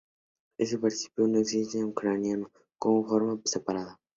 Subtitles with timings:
[0.57, 3.99] Este participio no existe en ucraniano como forma separada.